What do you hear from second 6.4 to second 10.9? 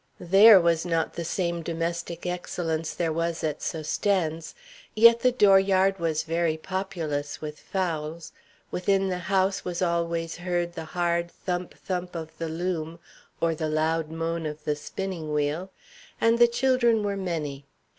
populous with fowls; within the house was always heard the